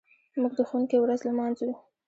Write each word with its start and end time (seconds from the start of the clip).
موږ 0.41 0.53
د 0.57 0.61
ښوونکي 0.69 0.97
ورځ 0.99 1.19
لمانځو. 1.27 1.69